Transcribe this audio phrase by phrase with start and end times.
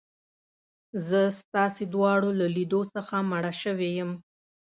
[1.07, 4.11] زه ستاسي دواړو له لیدو څخه مړه شوې یم.